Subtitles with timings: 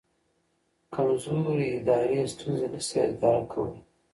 [0.93, 3.79] کمزوري ادارې ستونزې نه شي اداره کولی.